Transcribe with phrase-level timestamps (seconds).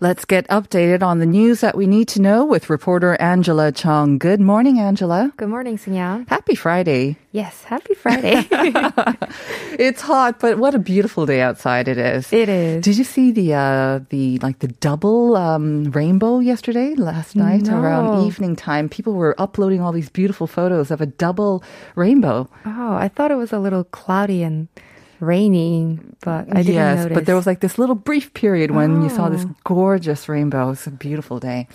[0.00, 4.18] Let's get updated on the news that we need to know with reporter Angela Chung.
[4.18, 5.32] Good morning, Angela.
[5.36, 6.28] Good morning, Sunyoung.
[6.28, 7.16] Happy Friday.
[7.32, 8.46] Yes, happy Friday.
[9.76, 12.32] It's hot, but what a beautiful day outside it is.
[12.32, 12.84] It is.
[12.84, 17.80] Did you see the uh, the like the double um, rainbow yesterday last night No.
[17.80, 18.88] around evening time?
[18.88, 21.62] People were uploading all these beautiful photos of a double
[21.96, 22.48] rainbow.
[22.66, 24.68] oh, I thought it was a little cloudy and
[25.24, 27.14] rainy, but I didn't yes, notice.
[27.14, 29.54] but there was like this little brief period when you saw this Oh.
[29.64, 30.70] gorgeous rainbow.
[30.70, 31.66] It's a beautiful day.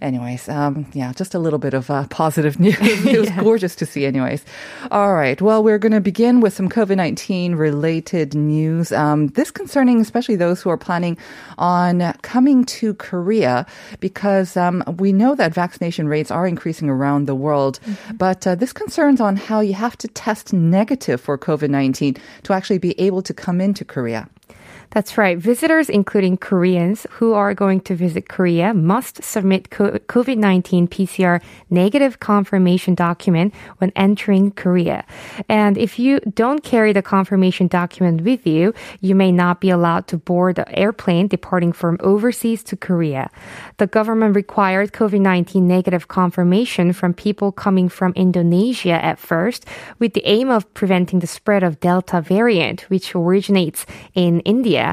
[0.00, 2.76] Anyways, um, yeah, just a little bit of uh, positive news.
[2.80, 4.44] it was gorgeous to see, anyways.
[4.90, 5.40] All right.
[5.40, 8.90] Well, we're going to begin with some COVID 19 related news.
[8.92, 11.16] Um, this concerning especially those who are planning
[11.58, 13.66] on coming to Korea
[14.00, 17.78] because um, we know that vaccination rates are increasing around the world.
[18.14, 22.52] But uh, this concerns on how you have to test negative for COVID 19 to
[22.52, 24.28] actually be able to come into Korea.
[24.94, 25.36] That's right.
[25.36, 32.20] Visitors, including Koreans who are going to visit Korea, must submit COVID 19 PCR negative
[32.20, 35.04] confirmation document when entering Korea.
[35.48, 40.06] And if you don't carry the confirmation document with you, you may not be allowed
[40.08, 43.30] to board the airplane departing from overseas to Korea.
[43.78, 49.66] The government required COVID 19 negative confirmation from people coming from Indonesia at first,
[49.98, 54.83] with the aim of preventing the spread of Delta variant, which originates in India,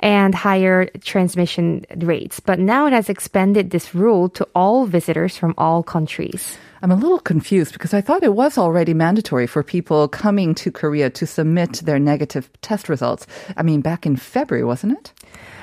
[0.00, 2.40] and higher transmission rates.
[2.40, 6.58] But now it has expanded this rule to all visitors from all countries.
[6.82, 10.72] I'm a little confused because I thought it was already mandatory for people coming to
[10.72, 13.26] Korea to submit their negative test results.
[13.56, 15.12] I mean, back in February, wasn't it?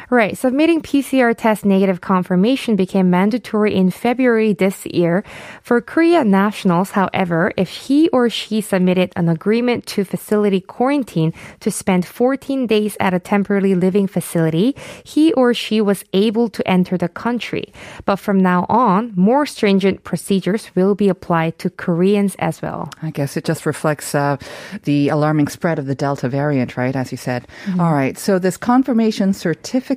[0.09, 0.38] Right.
[0.38, 5.25] Submitting PCR test negative confirmation became mandatory in February this year.
[5.62, 11.69] For Korea nationals, however, if he or she submitted an agreement to facility quarantine to
[11.69, 16.97] spend 14 days at a temporary living facility, he or she was able to enter
[16.97, 17.74] the country.
[18.06, 22.89] But from now on, more stringent procedures will be applied to Koreans as well.
[23.03, 24.38] I guess it just reflects uh,
[24.84, 26.95] the alarming spread of the Delta variant, right?
[26.95, 27.45] As you said.
[27.78, 28.18] All right.
[28.18, 29.97] So this confirmation certificate,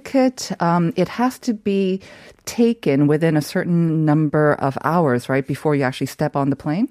[0.61, 2.00] um, it has to be
[2.47, 6.88] taken within a certain number of hours, right, before you actually step on the plane.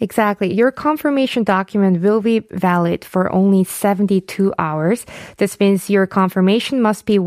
[0.00, 0.52] Exactly.
[0.52, 5.06] Your confirmation document will be valid for only 72 hours.
[5.38, 7.18] This means your confirmation must be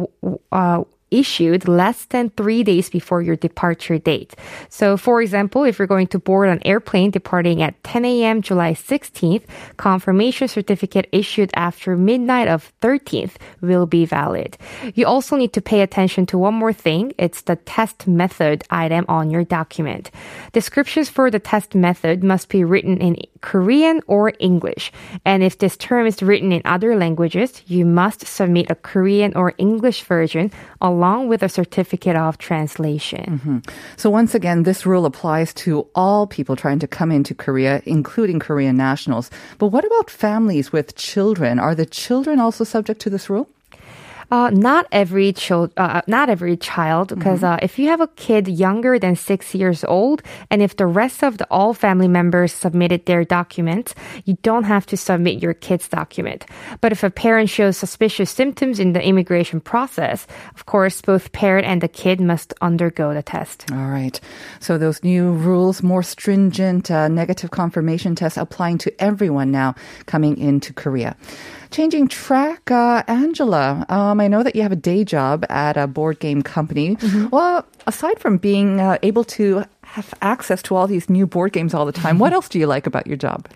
[0.52, 4.34] uh, issued less than three days before your departure date.
[4.70, 8.42] So, for example, if you're going to board an airplane departing at 10 a.m.
[8.42, 9.44] July 16th,
[9.78, 14.58] confirmation certificate issued after midnight of 13th will be valid.
[14.96, 17.14] You also need to pay attention to one more thing.
[17.18, 20.10] It's the test method item on your document.
[20.54, 24.92] Descriptions for the test method must be written in Korean or English.
[25.26, 29.54] And if this term is written in other languages, you must submit a Korean or
[29.58, 33.26] English version along with a certificate of translation.
[33.40, 33.58] Mm-hmm.
[33.98, 38.40] So once again, this rule applies to all people trying to come into Korea, including
[38.40, 39.30] Korean nationals.
[39.58, 41.60] But what about families with children?
[41.60, 43.48] Are the children also subject to this rule?
[44.32, 48.48] Uh, not every child, uh, not every child, because uh, if you have a kid
[48.48, 53.06] younger than six years old, and if the rest of the all family members submitted
[53.06, 53.94] their documents,
[54.24, 56.46] you don't have to submit your kid's document.
[56.80, 60.26] But if a parent shows suspicious symptoms in the immigration process,
[60.56, 63.66] of course, both parent and the kid must undergo the test.
[63.72, 64.18] All right.
[64.62, 70.38] So those new rules, more stringent uh, negative confirmation tests applying to everyone now coming
[70.38, 71.18] into Korea.
[71.72, 73.86] Changing track, uh, Angela.
[73.88, 76.98] Um, I know that you have a day job at a board game company.
[77.32, 81.74] Well, aside from being uh, able to have access to all these new board games
[81.74, 83.50] all the time, what else do you like about your job?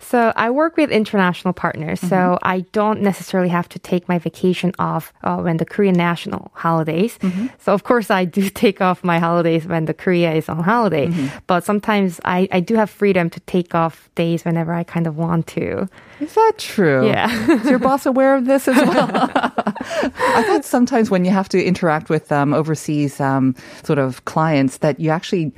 [0.00, 4.72] So I work with international partners, so I don't necessarily have to take my vacation
[4.78, 7.18] off uh, when the Korean national holidays.
[7.58, 11.10] So of course I do take off my holidays when the Korea is on holiday,
[11.46, 15.16] but sometimes I, I do have freedom to take off days whenever I kind of
[15.16, 15.88] want to.
[16.20, 17.06] Is that true?
[17.06, 17.28] Yeah.
[17.50, 19.10] Is your boss aware of this as well?
[19.14, 23.54] I thought sometimes when you have to interact with um, overseas um,
[23.84, 25.52] sort of clients that you actually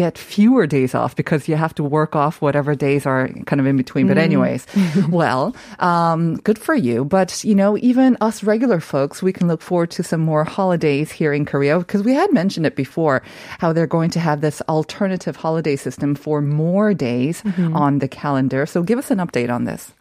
[0.00, 3.66] get fewer days off because you have to work off whatever days are kind of
[3.66, 4.08] in between.
[4.08, 4.64] But anyways,
[5.10, 7.04] well, um, good for you.
[7.04, 11.12] But you know, even us regular folks, we can look forward to some more holidays
[11.12, 13.20] here in Korea because we had mentioned it before
[13.60, 17.44] how they're going to have this alternative holiday system for more days
[17.76, 18.64] on the calendar.
[18.64, 19.92] So give us an update on this.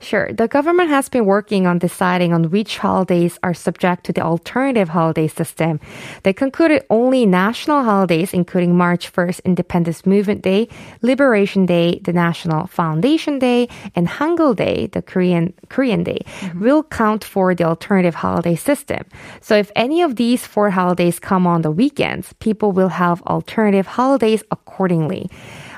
[0.00, 0.32] Sure.
[0.32, 4.88] The government has been working on deciding on which holidays are subject to the alternative
[4.88, 5.80] holiday system.
[6.22, 10.68] They concluded only national holidays, including March 1st Independence Movement Day,
[11.02, 16.60] Liberation Day, the National Foundation Day, and Hangul Day, the Korean Korean Day, mm-hmm.
[16.60, 19.04] will count for the alternative holiday system.
[19.40, 23.86] So if any of these four holidays come on the weekends, people will have alternative
[23.86, 25.28] holidays accordingly.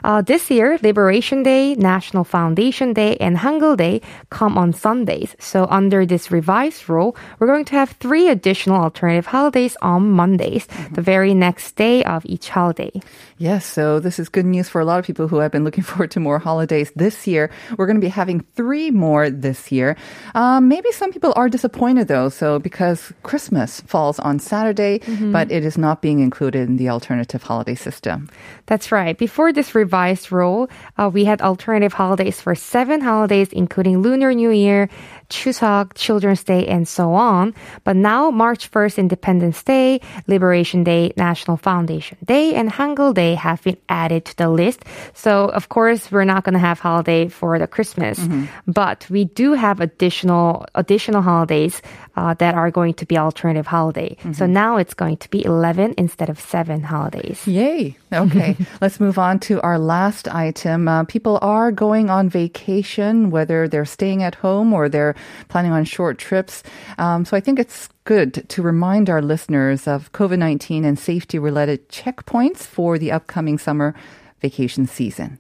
[0.03, 4.01] Uh, this year, Liberation Day, National Foundation Day, and Hangul Day
[4.31, 5.37] come on Sundays.
[5.39, 10.67] So under this revised rule, we're going to have three additional alternative holidays on Mondays,
[10.93, 12.91] the very next day of each holiday.
[13.39, 15.85] Yes, so this is good news for a lot of people who have been looking
[15.91, 17.51] forward to more holidays this year.
[17.77, 19.97] We're going to be having three more this year.
[20.35, 25.01] Um, maybe some people are disappointed though, so because Christmas falls on Saturday,
[25.33, 28.29] but it is not being included in the alternative holiday system.
[28.67, 29.17] That's right.
[29.17, 29.90] Before this revised
[30.31, 34.89] rule, uh, we had alternative holidays for seven holidays, including Lunar New Year,
[35.31, 37.55] Chuseok, Children's Day, and so on.
[37.85, 43.63] But now, March 1st, Independence Day, Liberation Day, National Foundation Day, and Hangul Day have
[43.63, 44.85] been added to the list.
[45.15, 48.21] So, of course, we're not going to have holiday for the Christmas,
[48.67, 51.81] but we do have additional additional holidays
[52.17, 54.17] uh, that are going to be alternative holiday.
[54.33, 57.47] So now it's going to be 11 instead of seven holidays.
[57.47, 57.97] Yay.
[58.13, 58.57] Okay.
[58.81, 60.89] Let's move on to our last item.
[60.89, 65.15] Uh, people are going on vacation, whether they're staying at home or they're
[65.49, 66.63] planning on short trips.
[66.99, 71.39] Um, so I think it's good to remind our listeners of COVID 19 and safety
[71.39, 73.95] related checkpoints for the upcoming summer
[74.41, 75.39] vacation season.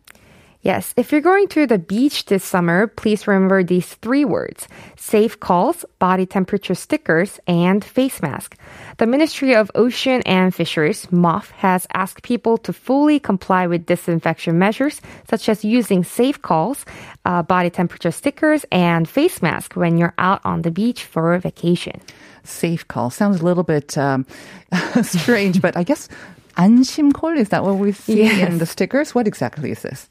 [0.62, 5.40] Yes, if you're going to the beach this summer, please remember these three words safe
[5.40, 8.56] calls, body temperature stickers, and face mask.
[8.98, 14.58] The Ministry of Ocean and Fisheries, MOF, has asked people to fully comply with disinfection
[14.58, 16.84] measures, such as using safe calls,
[17.24, 21.40] uh, body temperature stickers, and face mask when you're out on the beach for a
[21.40, 21.98] vacation.
[22.44, 24.26] Safe call sounds a little bit um,
[25.02, 26.10] strange, but I guess
[26.58, 28.50] 안심 call is that what we see Yes.
[28.52, 29.14] in the stickers?
[29.14, 30.06] What exactly is this?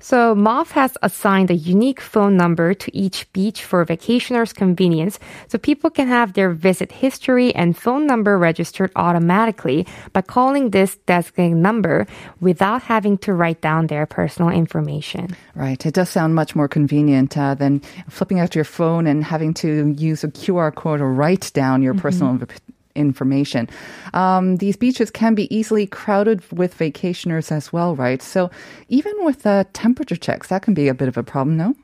[0.00, 5.18] So MOF has assigned a unique phone number to each beach for vacationers' convenience,
[5.48, 10.96] so people can have their visit history and phone number registered automatically by calling this
[11.04, 12.06] designated number
[12.40, 15.36] without having to write down their personal information.
[15.54, 15.84] Right.
[15.84, 19.94] It does sound much more convenient uh, than flipping out your phone and having to
[19.98, 22.60] use a QR code or write down your personal inf-
[22.94, 23.68] information.
[24.14, 28.22] Um, these beaches can be easily crowded with vacationers as well, right?
[28.22, 28.50] So
[28.88, 31.74] even with the temperature checks, that can be a bit of a problem, no?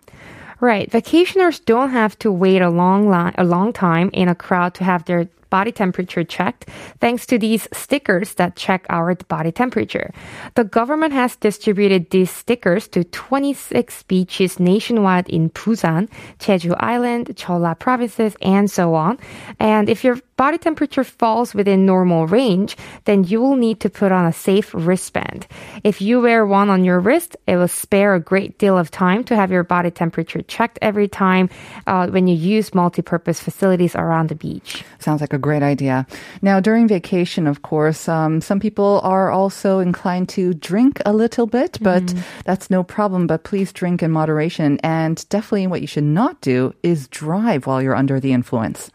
[0.59, 0.91] Right.
[0.91, 4.85] Vacationers don't have to wait a long line, a long time in a crowd to
[4.85, 6.69] have their body temperature checked
[7.01, 10.13] thanks to these stickers that check our body temperature.
[10.55, 17.79] The government has distributed these stickers to 26 beaches nationwide in Busan, Jeju Island, Jeolla
[17.79, 19.19] provinces, and so on.
[19.61, 24.13] And if your body temperature falls within normal range, then you will need to put
[24.13, 25.47] on a safe wristband.
[25.83, 29.25] If you wear one on your wrist, it will spare a great deal of time
[29.25, 31.49] to have your body temperature checked every time
[31.87, 34.85] uh, when you use multi-purpose facilities around the beach.
[34.99, 36.07] Sounds like a great idea.
[36.43, 41.47] Now, during vacation, of course, um, some people are also inclined to drink a little
[41.47, 42.15] bit, but
[42.45, 43.27] that's no problem.
[43.27, 44.79] But please drink in moderation.
[44.83, 48.91] And definitely what you should not do is drive while you're under the influence.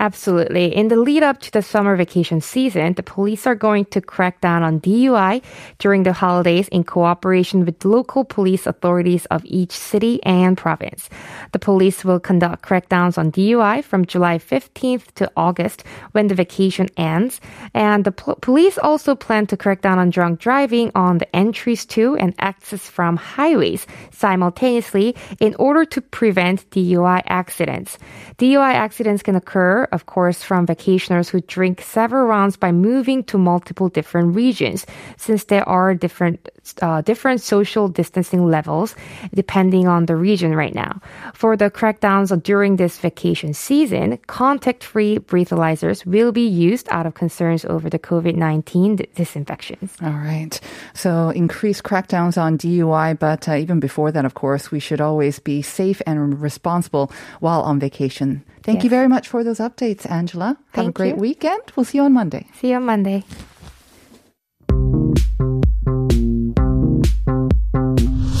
[0.00, 0.76] Absolutely.
[0.76, 4.40] In the lead up to the summer vacation season, the police are going to crack
[4.40, 5.42] down on DUI
[5.78, 11.10] during the holidays in cooperation with local police authorities of each city and province.
[11.50, 16.88] The police will conduct crackdowns on DUI from July 15th to August when the vacation
[16.96, 17.40] ends.
[17.74, 21.84] And the pol- police also plan to crack down on drunk driving on the entries
[21.86, 27.98] to and exits from highways simultaneously in order to prevent DUI accidents.
[28.38, 33.38] DUI accidents can occur, of course, from vacationers who drink several rounds by moving to
[33.38, 36.48] multiple different regions, since there are different
[36.82, 38.94] uh, different social distancing levels
[39.34, 41.00] depending on the region right now.
[41.34, 47.64] For the crackdowns during this vacation season, contact-free breathalyzers will be used out of concerns
[47.64, 49.96] over the COVID-19 disinfections.
[50.02, 50.60] All right.
[50.94, 55.38] So increased crackdowns on DUI, but uh, even before that, of course, we should always
[55.38, 58.44] be safe and responsible while on vacation.
[58.68, 60.58] Thank you very much for those updates, Angela.
[60.72, 61.20] Have a great you.
[61.22, 61.62] weekend.
[61.74, 62.46] We'll see you on Monday.
[62.60, 63.24] See you on Monday.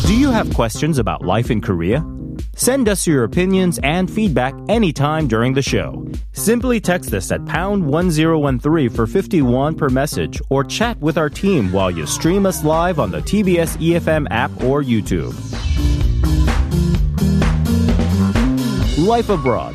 [0.06, 2.04] Do you have questions about life in Korea?
[2.54, 6.06] Send us your opinions and feedback anytime during the show.
[6.32, 11.72] Simply text us at pound 1013 for 51 per message or chat with our team
[11.72, 15.32] while you stream us live on the TBS EFM app or YouTube.
[18.98, 19.74] Life Abroad,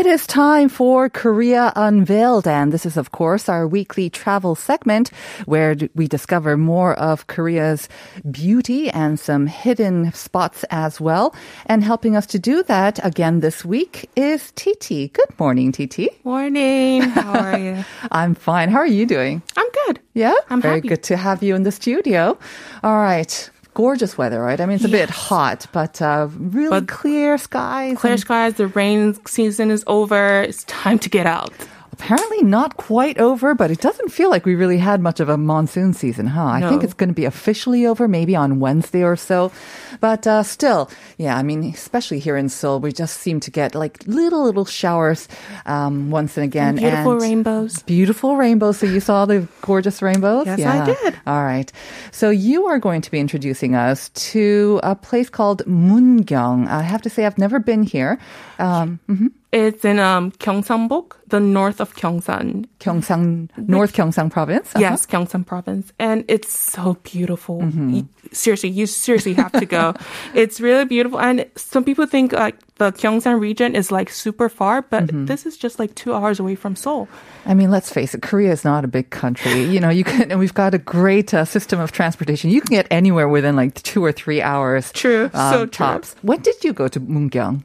[0.00, 5.10] It is time for Korea Unveiled, and this is, of course, our weekly travel segment
[5.44, 7.86] where we discover more of Korea's
[8.30, 11.34] beauty and some hidden spots as well.
[11.66, 15.08] And helping us to do that again this week is Titi.
[15.08, 16.08] Good morning, Titi.
[16.24, 17.02] Morning.
[17.02, 17.84] How are you?
[18.10, 18.70] I'm fine.
[18.70, 19.42] How are you doing?
[19.58, 20.00] I'm good.
[20.14, 20.88] Yeah, I'm very happy.
[20.88, 22.38] good to have you in the studio.
[22.82, 23.50] All right.
[23.74, 24.60] Gorgeous weather, right?
[24.60, 27.98] I mean, it's a bit hot, but uh, really But clear skies.
[27.98, 28.54] Clear and skies.
[28.54, 30.42] The rain season is over.
[30.42, 31.52] It's time to get out.
[32.00, 35.36] Apparently not quite over, but it doesn't feel like we really had much of a
[35.36, 36.46] monsoon season, huh?
[36.46, 39.52] I think it's going to be officially over maybe on Wednesday or so.
[40.00, 43.74] But uh, still, yeah, I mean, especially here in Seoul, we just seem to get
[43.74, 45.28] like little, little showers
[45.66, 46.76] um, once and again.
[46.76, 47.82] Beautiful and rainbows.
[47.82, 48.78] Beautiful rainbows.
[48.78, 50.46] So you saw the gorgeous rainbows?
[50.46, 51.20] Yes, I did.
[51.26, 51.70] All right.
[52.12, 56.66] So you are going to be introducing us to a place called Mungyong.
[56.66, 58.18] I have to say, I've never been here.
[58.58, 59.32] Um, mhm.
[59.52, 62.66] It's in um, Gyeongsangbuk, the north of Gyeongsan.
[62.78, 64.68] Gyeongsang, North Gyeongsang province.
[64.68, 64.80] Uh-huh.
[64.80, 65.92] Yes, Gyeongsan province.
[65.98, 67.60] And it's so beautiful.
[67.60, 67.90] Mm-hmm.
[67.90, 69.94] You- seriously, you seriously have to go.
[70.34, 71.18] it's really beautiful.
[71.20, 75.26] And some people think like the Gyeongsan region is like super far, but Mm-hmm.
[75.28, 77.08] this is just like two hours away from Seoul.
[77.44, 79.64] I mean, let's face it, Korea is not a big country.
[79.68, 82.48] You know, you can, and we've got a great uh, system of transportation.
[82.50, 84.92] You can get anywhere within like two or three hours.
[84.92, 85.86] True, um, so true.
[85.86, 86.16] tops.
[86.22, 87.62] When did you go to Mungyong?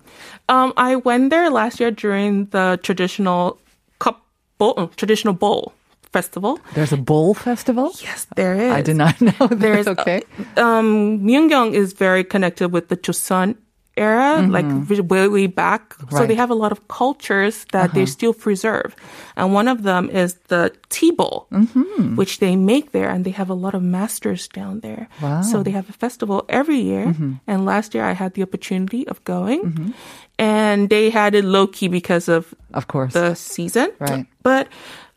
[0.51, 3.57] Um, I went there last year during the traditional
[4.03, 4.19] cup
[4.59, 5.71] bowl, uh, traditional bowl
[6.11, 6.59] festival.
[6.75, 7.91] There's a bowl festival?
[8.03, 8.71] Yes, there is.
[8.71, 9.47] I did not know.
[9.51, 10.23] There's okay.
[10.55, 13.55] Um, Mungyong is very connected with the Joseon
[13.97, 14.65] era, like
[15.09, 15.93] way way back.
[15.93, 16.15] So Mm-hmm.
[16.15, 16.19] Right.
[16.21, 16.27] Uh-huh.
[16.27, 18.95] they have a lot of cultures that they still preserve,
[19.35, 22.15] and one of them is the tea bowl, Mm-hmm.
[22.19, 25.07] which they make there, and they have a lot of masters down there.
[25.21, 25.39] Wow.
[25.39, 25.51] Mm-hmm.
[25.51, 27.15] So they have a festival every year,
[27.47, 29.93] and last year I had the opportunity of going,
[30.37, 33.13] and they had it low key because of Of course.
[33.13, 33.91] the season.
[33.99, 34.25] Right.
[34.43, 34.67] But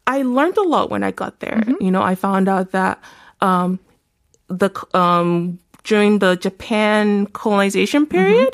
[0.06, 1.58] I learned a lot when I got there.
[1.61, 1.82] Mm-hmm.
[1.85, 2.99] You know, I found out that
[3.40, 3.78] um,
[4.49, 5.58] the um,
[5.88, 8.12] during the Japan colonization Mm-hmm.
[8.16, 8.52] period,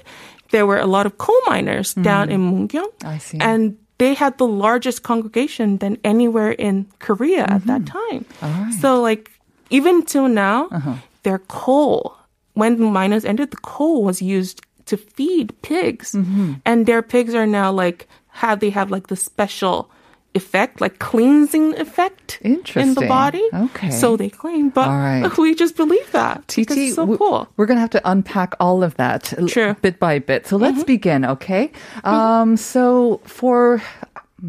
[0.55, 2.87] there were a lot of coal miners down in Mungyong.
[3.03, 3.39] I see.
[3.43, 7.71] And they had the largest congregation than anywhere in Korea at Mm-hmm.
[7.71, 8.23] that time.
[8.81, 9.31] So like
[9.71, 10.95] even till now, Uh-huh.
[11.27, 12.15] their coal
[12.55, 16.63] when the miners entered, the coal was used to feed pigs, Mm-hmm.
[16.63, 18.07] and their pigs are now like
[18.47, 19.91] have they have like the special
[20.35, 23.43] effect, like cleansing effect in the body.
[23.53, 23.91] Okay.
[23.91, 25.31] So they claim, but right.
[25.39, 26.47] we just believe that.
[26.49, 27.49] Titi, it's so cool.
[27.57, 29.75] we're going to have to unpack all of that True.
[29.81, 30.47] bit by bit.
[30.47, 31.71] So let's begin, okay?
[32.03, 33.83] Um, so for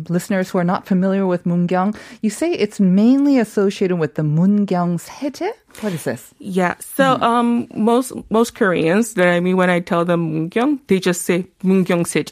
[0.09, 4.99] listeners who are not familiar with Mungyong, you say it's mainly associated with the Mungyong
[4.99, 5.49] seje?
[5.81, 6.33] What is this?
[6.39, 6.75] Yeah.
[6.79, 11.23] So um most most Koreans that I mean when I tell them Mungyong, they just
[11.23, 12.31] say Mungyong Seje.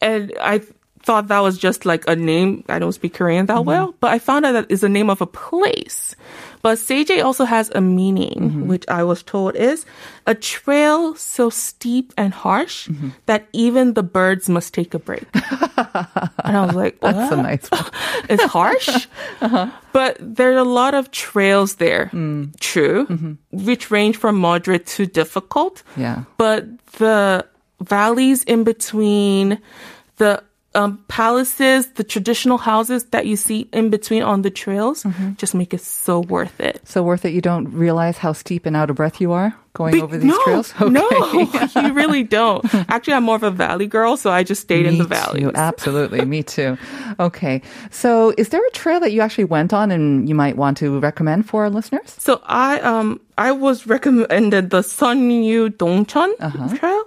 [0.00, 0.62] And I
[1.02, 2.64] thought that was just like a name.
[2.68, 3.66] I don't speak Korean that mm-hmm.
[3.66, 6.14] well, but I found out that it's the name of a place.
[6.62, 8.68] But Seje also has a meaning, mm-hmm.
[8.68, 9.86] which I was told is
[10.26, 13.10] a trail so steep and harsh mm-hmm.
[13.24, 15.24] that even the birds must take a break.
[15.34, 17.86] and I was like, That's a nice one.
[18.28, 18.88] it's harsh,
[19.40, 19.70] uh-huh.
[19.92, 22.10] but there are a lot of trails there.
[22.12, 22.58] Mm.
[22.60, 25.82] True, which range from moderate to difficult.
[25.96, 26.24] Yeah.
[26.36, 26.66] But
[26.98, 27.46] the
[27.80, 29.58] valleys in between
[30.16, 30.42] the
[30.74, 35.04] um, palaces, the traditional houses that you see in between on the trails,
[35.36, 36.80] just make it so worth it.
[36.86, 39.94] So worth it you don't realize how steep and out of breath you are going
[39.94, 40.72] Be- over these no, trails?
[40.80, 41.08] No,
[41.76, 42.64] you really don't.
[42.88, 45.44] Actually, I'm more of a valley girl, so I just stayed in the valley.
[45.54, 46.78] Absolutely, me too.
[47.18, 50.76] Okay, so is there a trail that you actually went on and you might want
[50.78, 52.14] to recommend for our listeners?
[52.18, 56.76] So I um I was recommended the Sunyu Dongcheon Uh-huh.
[56.76, 57.02] trail,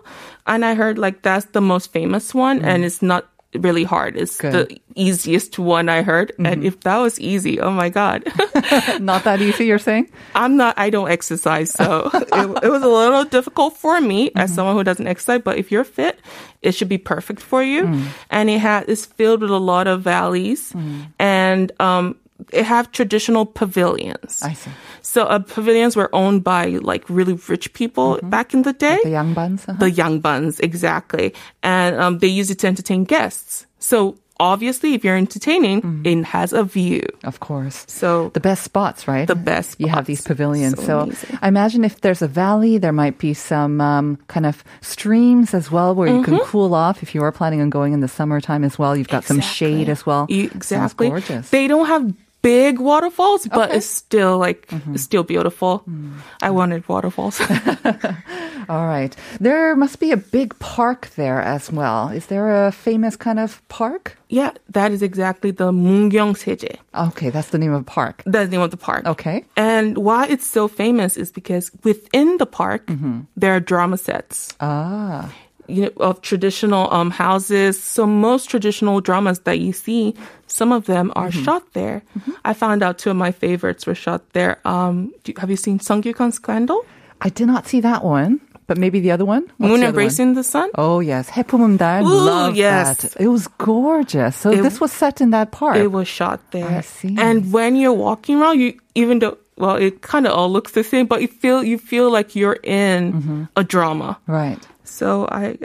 [0.47, 2.65] and I heard like that's the most famous one, Mm.
[2.65, 4.15] and it's not really hard.
[4.17, 4.53] It's Good.
[4.53, 4.73] Mm-hmm.
[4.73, 8.23] the easiest one I heard, and if that was easy, oh my god,
[8.99, 10.09] Not that easy, you're saying?
[10.35, 10.77] I'm not.
[10.77, 14.55] I don't exercise, so it, it was a little difficult for me as Mm-hmm.
[14.55, 15.41] someone who doesn't exercise.
[15.43, 16.19] But if you're fit,
[16.61, 17.83] it should be perfect for you.
[17.85, 18.05] Mm.
[18.29, 21.07] And it has it's filled with a lot of valleys, Mm.
[21.19, 22.15] and um,
[22.53, 24.41] have traditional pavilions.
[24.43, 24.71] I see.
[25.01, 28.99] So uh, pavilions were owned by like really rich people back in the day.
[29.03, 29.67] The yangbans.
[29.67, 29.79] uh-huh.
[29.79, 31.33] The yangbans, exactly.
[31.61, 33.65] And um, they used it to entertain guests.
[33.79, 37.01] So obviously, if you're entertaining, it has a view.
[37.23, 37.85] Of course.
[37.87, 39.27] So The best spots, right?
[39.27, 40.83] The best You have these pavilions.
[40.83, 41.37] So So.
[41.41, 45.71] I imagine if there's a valley, there might be some um, kind of streams as
[45.71, 47.03] well where you can cool off.
[47.03, 49.89] If you are planning on going in the summertime as well, you've got some shade
[49.89, 50.27] as well.
[50.29, 51.09] Sounds exactly.
[51.09, 51.49] gorgeous.
[51.49, 53.77] They don't have big waterfalls, but Okay.
[53.81, 54.93] it's still like Mm-hmm.
[54.93, 55.81] it's still beautiful.
[55.89, 56.19] Mm.
[56.43, 57.39] I wanted waterfalls.
[58.69, 59.15] All right.
[59.39, 62.09] There must be a big park there as well.
[62.09, 64.17] Is there a famous kind of park?
[64.33, 66.77] yeah, that is exactly the Mungyong Seje.
[67.09, 68.23] Okay, that's the name of a park.
[68.25, 69.05] That's the name of the park.
[69.05, 69.45] Okay.
[69.55, 72.89] And why it's so famous is because within the park
[73.37, 74.49] there are drama sets.
[74.59, 75.29] Ah,
[75.67, 77.81] you know, of traditional um, houses.
[77.81, 80.15] So most traditional dramas that you see,
[80.47, 81.43] some of them are mm-hmm.
[81.43, 82.01] shot there.
[82.17, 82.31] Mm-hmm.
[82.45, 84.59] I found out two of my favorites were shot there.
[84.65, 86.85] Um, do, have you seen Sungkyunkwan Scandal?
[87.21, 88.41] I did not see that one.
[88.65, 89.43] But maybe the other one?
[89.57, 90.69] What's Moon Embracing the, the Sun?
[90.75, 91.29] Oh, yes.
[91.29, 92.01] 해품음달.
[92.03, 93.01] Love yes.
[93.01, 93.19] that.
[93.19, 94.37] It was gorgeous.
[94.37, 95.75] So it, this was set in that park.
[95.75, 96.69] It was shot there.
[96.69, 97.17] I see.
[97.19, 100.83] And when you're walking around, you even though well, it kind of all looks the
[100.83, 103.43] same, but you feel you feel like you're in mm-hmm.
[103.55, 104.59] a drama, right?
[104.83, 105.57] So I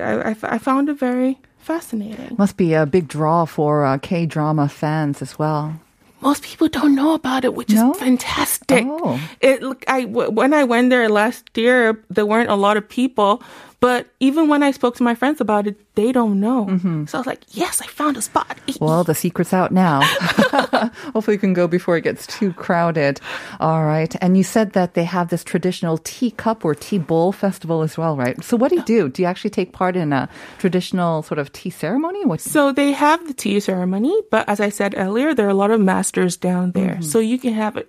[0.42, 2.36] I found it very fascinating.
[2.38, 5.72] Must be a big draw for uh, K drama fans as well.
[6.20, 7.92] most people don't know about it, which No?
[7.92, 8.82] is fantastic.
[8.86, 9.20] Oh.
[9.40, 13.42] It I when I went there last year, there weren't a lot of people,
[13.80, 16.66] but even when I spoke to my friends about it, they don't know.
[16.66, 17.06] Mm-hmm.
[17.06, 20.02] So I was like, "Yes, I found a spot." Well, the secret's out now.
[21.12, 23.20] Hopefully, you can go before it gets too crowded.
[23.58, 24.14] All right.
[24.20, 27.98] And you said that they have this traditional tea cup or tea bowl festival as
[27.98, 28.42] well, right?
[28.44, 29.08] So, what do you do?
[29.08, 32.24] Do you actually take part in a traditional sort of tea ceremony?
[32.24, 32.40] What?
[32.40, 35.70] So they have the tea ceremony, but as I said earlier, there are a lot
[35.70, 37.02] of masters down there, mm-hmm.
[37.02, 37.82] so you can have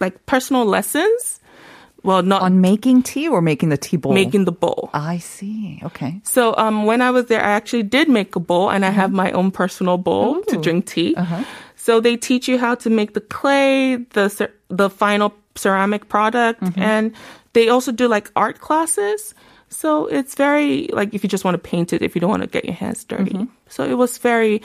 [0.00, 1.40] like personal lessons.
[2.06, 4.14] Well, not On making tea or making the tea bowl?
[4.14, 4.90] making the bowl.
[4.94, 5.80] I see.
[5.82, 6.20] Okay.
[6.22, 9.00] So um, when I was there, I actually did make a bowl, and I uh-huh.
[9.00, 11.16] have my own personal bowl to drink tea.
[11.16, 11.42] Uh-huh.
[11.74, 16.62] So they teach you how to make the clay, the cer- the final ceramic product,
[16.62, 16.80] mm-hmm.
[16.80, 17.12] and
[17.52, 19.34] they also do like art classes.
[19.68, 22.42] So it's very like if you just want to paint it, if you don't want
[22.42, 23.32] to get your hands dirty.
[23.32, 23.50] Mm-hmm.
[23.68, 24.62] So it was very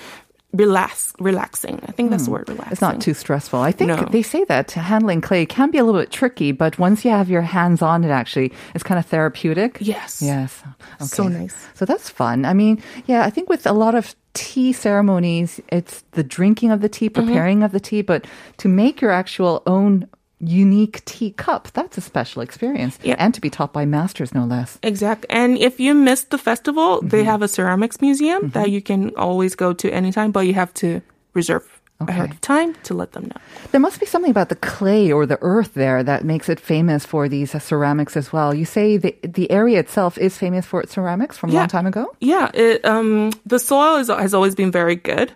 [0.53, 1.79] relax relaxing.
[1.87, 2.71] I think that's the word relaxing.
[2.73, 3.59] It's not too stressful.
[3.59, 3.95] I think No.
[4.11, 7.29] they say that handling clay can be a little bit tricky, but once you have
[7.29, 9.77] your hands on it, actually, it's kind of therapeutic.
[9.79, 10.21] Yes.
[10.21, 10.61] Yes.
[10.99, 11.55] So nice.
[11.73, 12.45] So that's fun.
[12.45, 16.81] I mean, yeah, I think with a lot of tea ceremonies, it's the drinking of
[16.81, 17.25] the tea, Mm-hmm.
[17.27, 18.25] preparing of the tea, but
[18.57, 20.07] to make your actual own
[20.41, 21.71] unique teacup.
[21.73, 22.97] That's a special experience.
[23.03, 23.15] Yeah.
[23.17, 24.79] And to be taught by masters, no less.
[24.83, 25.29] Exactly.
[25.29, 27.07] And if you miss the festival, Mm-hmm.
[27.09, 30.73] they have a ceramics museum that you can always go to anytime, but you have
[30.75, 31.01] to
[31.33, 31.63] reserve
[31.99, 33.39] ahead of time to let them know.
[33.71, 37.05] There must be something about the clay or the earth there that makes it famous
[37.05, 38.55] for these uh, ceramics as well.
[38.55, 41.85] You say the the area itself is famous for its ceramics from a long time
[41.85, 42.07] ago?
[42.19, 45.31] Yeah, it, um, the soil is, has always been very good,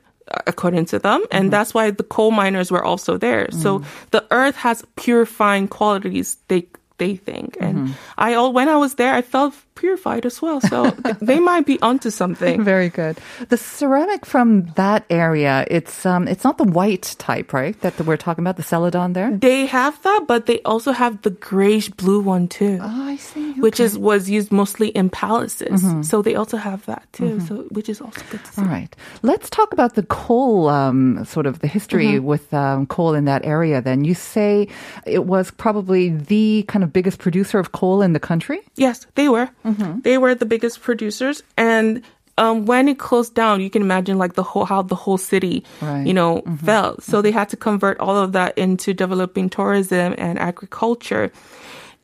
[0.47, 1.49] according to them, and mm-hmm.
[1.51, 3.47] that's why the coal miners were also there.
[3.47, 3.61] Mm.
[3.61, 6.37] So the earth has purifying qualities.
[6.47, 7.93] They they think, and mm-hmm.
[8.17, 10.61] I all when I was there, I felt purified as well.
[10.61, 12.63] So they might be onto something.
[12.73, 13.17] Very good.
[13.49, 17.79] The ceramic from that area, it's um, it's not the white type, right?
[17.81, 19.31] That we're talking about, the celadon there.
[19.35, 22.79] They have that, but they also have the grayish blue one too.
[22.81, 23.53] Oh, I see.
[23.59, 27.39] Which is was used mostly in palaces, so they also have that too.
[27.41, 28.61] So which is also good to see.
[28.61, 28.95] All right.
[29.21, 33.45] Let's talk about the coal, um, sort of the history with um, coal in that
[33.45, 33.81] area.
[33.81, 34.67] Then you say
[35.05, 38.59] it was probably the kind of biggest producer of coal in the country.
[38.75, 39.49] Yes, they were.
[39.65, 40.01] Mm-hmm.
[40.01, 42.03] They were the biggest producers, and
[42.37, 45.63] um, when it closed down, you can imagine like the whole how the whole city,
[45.81, 46.05] Right.
[46.05, 46.55] you know, mm-hmm.
[46.65, 47.03] felt.
[47.03, 47.23] So mm-hmm.
[47.23, 51.31] they had to convert all of that into developing tourism and agriculture,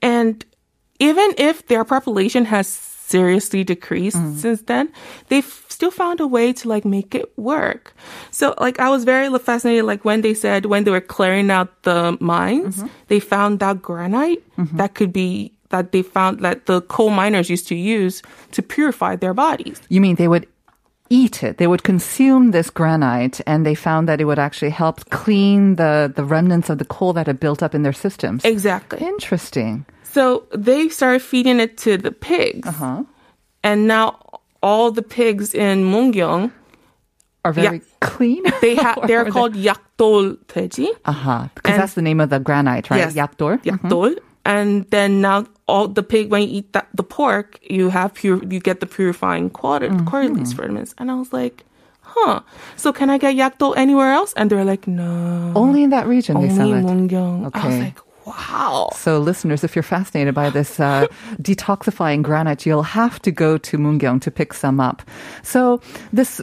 [0.01, 0.43] and
[0.99, 2.67] even if their population has
[3.11, 4.37] seriously decreased mm.
[4.37, 4.87] since then,
[5.27, 7.93] they've still found a way to like make it work.
[8.31, 11.83] So like I was very fascinated like when they said when they were clearing out
[11.83, 14.39] the mines, they found that granite
[14.77, 19.15] that could be that they found that the coal miners used to use to purify
[19.15, 19.81] their bodies.
[19.89, 20.47] You mean they would
[21.09, 21.57] eat it?
[21.57, 26.11] They would consume this granite, and they found that it would actually help clean the
[26.15, 28.45] the remnants of the coal that had built up in their systems.
[28.45, 28.99] Exactly.
[29.05, 29.85] Interesting.
[30.03, 32.67] So they started feeding it to the pigs.
[32.67, 33.03] Uh-huh.
[33.63, 34.19] And now
[34.63, 36.51] all the pigs in Mungyong,
[37.43, 38.43] Are very clean.
[38.61, 40.87] They ha- they're are called yakdol 돼지.
[41.05, 41.47] Uh huh.
[41.55, 42.99] Because And- that's the name of the granite, right?
[42.99, 43.13] Yes.
[43.15, 43.63] Yakdor.
[43.63, 44.19] Yakdol.
[44.45, 48.37] And then now all the pig when you eat that, the pork, you have pure
[48.53, 50.93] you get the purifying quality, qualities from it.
[50.99, 51.63] And I was like,
[52.03, 52.41] huh.
[52.75, 54.33] So can I get yakdol anywhere else?
[54.35, 55.53] And they're like, no.
[55.55, 56.83] Only in that region they only sell it.
[56.85, 57.37] Mungyong.
[57.41, 57.79] I was Okay.
[57.87, 58.89] like, wow.
[58.93, 61.07] So, listeners, if you're fascinated by this uh,
[61.41, 65.01] detoxifying granite, you'll have to go to Mungyong to pick some up.
[65.43, 65.79] So,
[66.13, 66.41] this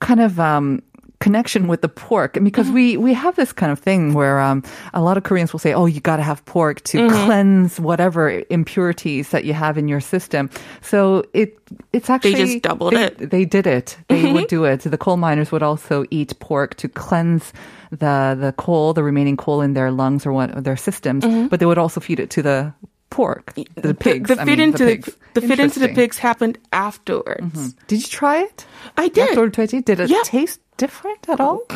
[0.00, 0.82] kind of um,
[1.20, 4.62] connection with the pork, because we we have this kind of thing where um,
[4.94, 7.24] a lot of Koreans will say, "Oh, you got to have pork to mm-hmm.
[7.24, 10.50] cleanse whatever impurities that you have in your system."
[10.80, 11.58] So it
[11.92, 13.30] it's actually they just doubled they, it.
[13.30, 13.96] They did it.
[14.08, 14.62] They would mm-hmm.
[14.62, 14.80] do it.
[14.80, 17.52] The coal miners would also eat pork to cleanse
[17.90, 21.24] the the coal, the remaining coal in their lungs or what their systems.
[21.24, 21.48] Mm-hmm.
[21.48, 22.72] But they would also feed it to the
[23.10, 24.28] pork, the pigs.
[24.28, 25.16] The, the I fit mean, into the pigs.
[25.34, 27.74] the fit into the pigs happened afterwards.
[27.86, 28.66] Did you try it?
[28.96, 29.34] I did.
[29.52, 30.22] Did it Yeah.
[30.24, 31.60] taste different at all?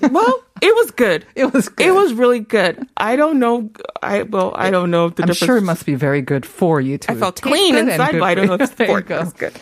[0.00, 1.26] well, it was good.
[1.34, 1.86] It was good.
[1.86, 2.86] It was really good.
[2.96, 3.70] I don't know.
[4.02, 5.38] I well, I don't know the I'm difference.
[5.46, 7.12] sure it must be very good for you too.
[7.12, 9.52] I felt clean inside, but I don't know if the pork was good.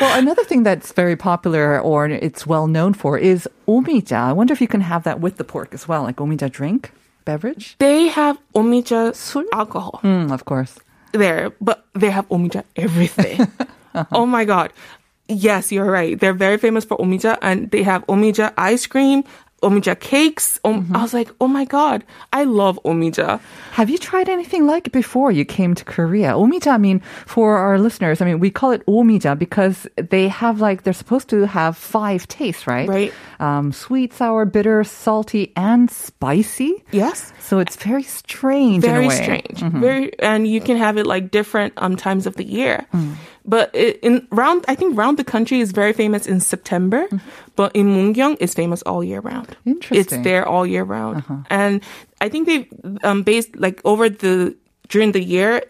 [0.00, 4.16] well, another thing that's very popular or it's well known for is omija.
[4.16, 6.92] I wonder if you can have that with the pork as well, like omija drink,
[7.24, 7.76] beverage.
[7.78, 9.12] They have omija
[9.52, 10.78] alcohol Mm, of course.
[11.12, 13.40] there, but they have omija everything.
[13.94, 14.04] Uh-huh.
[14.12, 14.72] Oh my god!
[15.34, 16.18] Yes, you're right.
[16.18, 19.24] They're very famous for omija, and they have omija ice cream,
[19.62, 20.58] omija cakes.
[20.64, 20.96] Om- Mm-hmm.
[20.96, 23.38] I was like, oh my god, I love omija.
[23.78, 26.32] Have you tried anything like it before you came to Korea?
[26.34, 30.60] Omija, I mean, for our listeners, I mean, we call it omija because they have
[30.60, 32.88] like, they're supposed to have five tastes, right?
[32.88, 33.12] Right.
[33.38, 36.82] Um, sweet, sour, bitter, salty, and spicy.
[36.90, 37.32] Yes.
[37.40, 39.80] So it's very strange in a very strange Mm-hmm.
[39.80, 43.14] very and you can have it like different um times of the year Mm.
[43.44, 47.06] But it, in round i think round the country is very famous in september
[47.56, 49.70] but in mungyong it's famous all year round it's Mm-hmm.
[49.70, 50.18] Interesting.
[50.18, 50.24] Uh-huh.
[50.24, 51.82] there all year round and
[52.20, 52.68] i think they
[53.02, 54.54] um based like over the
[54.88, 55.62] during the year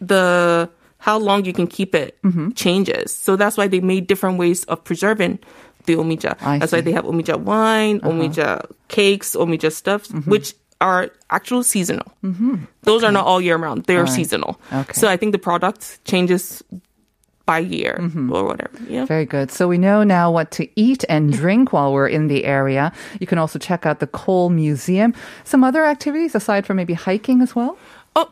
[0.00, 0.68] the
[0.98, 2.50] how long you can keep it Mm-hmm.
[2.52, 5.38] changes so that's why they made different ways of preserving
[5.86, 6.82] the omija I that's why see.
[6.82, 6.84] Uh-huh.
[6.84, 10.30] they have omija wine omija cakes omija stuffs Mm-hmm.
[10.30, 12.06] which are actual seasonal
[12.84, 13.84] those are not all year round.
[13.84, 14.08] They are right.
[14.18, 14.60] seasonal.
[14.72, 14.92] Okay.
[14.94, 16.62] So I think the product changes
[17.48, 18.28] by year Mm-hmm.
[18.34, 18.76] or whatever.
[18.92, 19.06] Yeah.
[19.08, 19.48] Very good.
[19.50, 22.92] So we know now what to eat and drink while we're in the area.
[23.20, 25.10] You can also check out the Coal Museum.
[25.44, 27.72] Some other activities aside from maybe hiking as well?
[28.20, 28.28] Oh,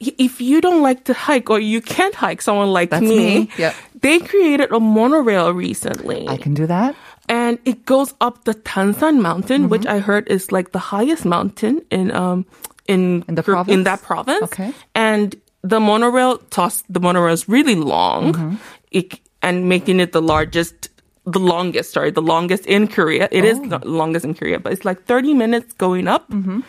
[0.00, 3.50] if you don't like to hike or you can't hike, someone like That's me, me.
[3.56, 3.72] Yep.
[4.04, 6.28] they created a monorail recently.
[6.28, 6.92] I can do that.
[7.28, 9.96] and it goes up the Dansan Mountain, which Mm-hmm.
[9.96, 12.44] I heard is like the highest mountain in um
[12.86, 13.74] in In the province?
[13.74, 14.44] in that province.
[14.48, 14.70] Okay.
[14.94, 18.54] and the monorail toss the monorail is really long, Mm-hmm.
[18.90, 20.88] it, and making it the largest.
[21.28, 23.28] The longest, sorry, the longest in Korea.
[23.30, 23.68] It is Oh.
[23.76, 26.24] the longest in Korea, but it's like 30 minutes going up.
[26.30, 26.60] Mm-hmm.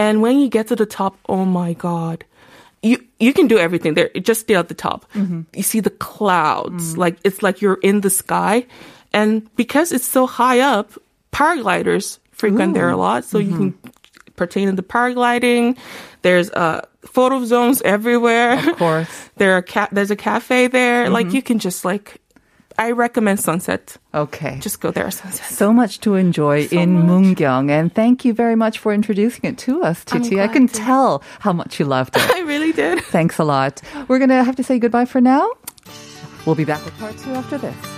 [0.00, 2.24] And when you get to the top, oh my God.
[2.80, 4.08] You you can do everything there.
[4.16, 5.04] Just stay at the top.
[5.12, 5.42] Mm-hmm.
[5.52, 6.94] You see the clouds.
[6.94, 6.96] Mm.
[6.96, 8.64] Like it's like you're in the sky.
[9.12, 10.96] And because it's so high up,
[11.32, 13.24] paragliders frequent there a lot.
[13.28, 13.76] So you Mm-hmm.
[13.84, 13.92] can
[14.36, 15.76] pertain to the paragliding.
[16.22, 18.58] There's uh photo zones everywhere.
[18.58, 19.30] Of course.
[19.36, 21.04] there are ca- there's a cafe there.
[21.04, 21.12] Mm-hmm.
[21.12, 22.20] Like you can just like
[22.78, 23.96] I recommend sunset.
[24.14, 24.58] Okay.
[24.60, 25.46] Just go there sunset.
[25.46, 27.70] so much to enjoy in Mungyong.
[27.70, 30.40] And thank you very much for introducing it to us, Titi.
[30.40, 30.74] I can to.
[30.74, 32.22] tell how much you loved it.
[32.36, 33.02] I really did.
[33.06, 33.82] Thanks a lot.
[34.06, 35.50] We're going to have to say goodbye for now.
[36.46, 37.97] We'll be back with part two after this.